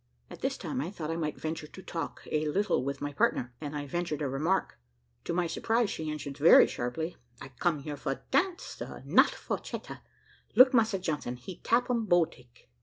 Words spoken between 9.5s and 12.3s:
chatter: look Massa Johnson, he tap um bow